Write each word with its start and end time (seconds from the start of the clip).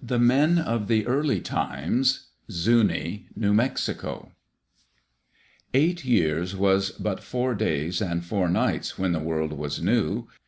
The 0.00 0.20
Men 0.20 0.56
of 0.56 0.86
the 0.86 1.04
Early 1.04 1.40
Times 1.40 2.28
Zuni 2.48 3.26
(New 3.34 3.52
Mexico) 3.52 4.30
Eight 5.74 6.04
years 6.04 6.54
was 6.54 6.92
but 6.92 7.24
four 7.24 7.56
days 7.56 8.00
and 8.00 8.24
four 8.24 8.48
nights 8.48 9.00
when 9.00 9.10
the 9.10 9.18
world 9.18 9.52
was 9.52 9.82
new. 9.82 10.28